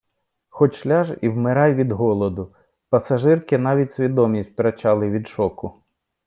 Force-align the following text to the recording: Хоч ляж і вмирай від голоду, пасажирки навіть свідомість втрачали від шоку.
Хоч 0.49 0.85
ляж 0.87 1.13
і 1.21 1.29
вмирай 1.29 1.73
від 1.73 1.91
голоду, 1.91 2.53
пасажирки 2.89 3.57
навіть 3.57 3.91
свідомість 3.91 4.49
втрачали 4.49 5.09
від 5.09 5.27
шоку. 5.27 5.73